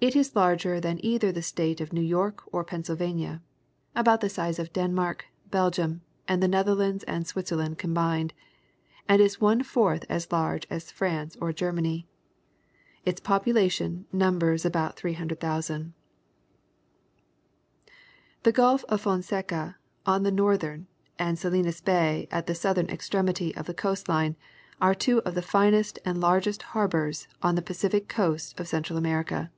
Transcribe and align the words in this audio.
It 0.00 0.14
is 0.14 0.36
larger 0.36 0.80
than 0.80 1.02
either 1.02 1.32
the 1.32 1.40
State 1.40 1.80
of 1.80 1.90
New 1.94 2.02
York 2.02 2.42
or 2.52 2.62
Pennsylvania, 2.62 3.40
about 3.96 4.20
the 4.20 4.28
size 4.28 4.58
of 4.58 4.70
Denmark, 4.70 5.24
Belgium, 5.50 6.02
the 6.28 6.46
Netherlands 6.46 7.04
and 7.04 7.26
Switzerland 7.26 7.78
combined, 7.78 8.34
and 9.08 9.22
is 9.22 9.40
one 9.40 9.62
fourth 9.62 10.04
as 10.10 10.30
large 10.30 10.66
as 10.68 10.90
France 10.92 11.38
or 11.40 11.54
Germany. 11.54 12.06
Its 13.06 13.18
population 13.18 14.04
numbers 14.12 14.66
about 14.66 14.98
300,000. 14.98 15.94
The 18.42 18.52
Gulf 18.52 18.84
of 18.90 19.00
Fonseca, 19.00 19.76
at 20.06 20.22
the 20.22 20.30
northern, 20.30 20.86
and 21.18 21.38
Salinas 21.38 21.80
Bay 21.80 22.28
at 22.30 22.46
the 22.46 22.54
southern 22.54 22.90
extremity 22.90 23.56
of 23.56 23.64
the 23.64 23.72
coast 23.72 24.10
line 24.10 24.36
are 24.82 24.94
two 24.94 25.20
of 25.22 25.34
the 25.34 25.40
finest 25.40 25.98
and 26.04 26.20
largest 26.20 26.60
harbors 26.76 27.26
on 27.42 27.54
the 27.54 27.62
Pacific 27.62 28.06
coast 28.06 28.60
of 28.60 28.68
Central 28.68 28.98
America. 28.98 29.50